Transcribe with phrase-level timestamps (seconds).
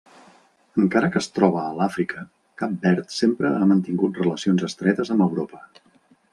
[0.83, 2.23] Encara que es troba a l'Àfrica,
[2.63, 5.65] Cap Verd sempre ha mantingut relacions estretes amb Europa.